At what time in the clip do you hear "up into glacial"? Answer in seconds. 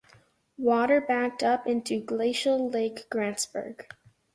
1.43-2.67